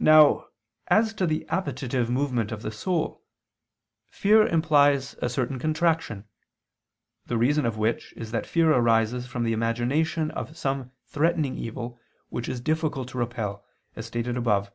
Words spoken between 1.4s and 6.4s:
appetitive movement of the soul, fear implies a certain contraction: